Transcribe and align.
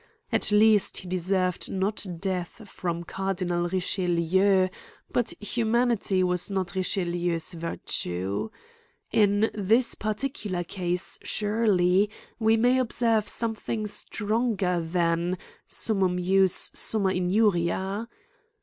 At 0.31 0.51
least 0.51 0.97
he 0.97 1.07
deserv 1.07 1.57
ed 1.57 1.71
not 1.75 2.07
death 2.19 2.67
from 2.67 3.03
Cardinal 3.03 3.67
Richelieu; 3.67 4.69
but 5.11 5.29
human 5.39 5.91
ity 5.91 6.23
was 6.23 6.49
not 6.49 6.73
Richelieu's 6.73 7.53
virtue. 7.53 8.49
In 9.11 9.51
this 9.53 9.93
particular 9.93 10.63
case, 10.63 11.19
surely, 11.21 12.09
we 12.39 12.57
may 12.57 12.79
observe 12.79 13.27
something 13.29 13.85
stronger 13.85 14.79
than, 14.81 15.37
summumjusy 15.67 16.75
summa 16.75 17.09
injuria. 17.13 18.07